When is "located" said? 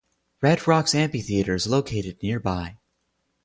1.67-2.23